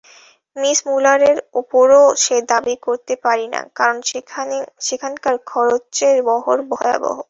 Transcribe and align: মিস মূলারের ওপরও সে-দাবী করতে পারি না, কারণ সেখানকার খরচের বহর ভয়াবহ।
মিস 0.55 0.79
মূলারের 0.87 1.37
ওপরও 1.61 2.03
সে-দাবী 2.23 2.75
করতে 2.87 3.13
পারি 3.25 3.45
না, 3.53 3.61
কারণ 3.77 3.97
সেখানকার 4.87 5.35
খরচের 5.49 6.15
বহর 6.27 6.57
ভয়াবহ। 6.71 7.17